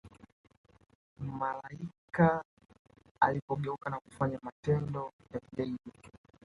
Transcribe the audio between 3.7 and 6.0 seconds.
na kufanya matendo ya kigaidi